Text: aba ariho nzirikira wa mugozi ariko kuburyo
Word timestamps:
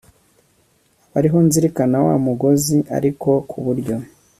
aba 1.07 1.15
ariho 1.19 1.37
nzirikira 1.45 1.97
wa 2.07 2.15
mugozi 2.25 2.77
ariko 2.97 3.29
kuburyo 3.49 3.95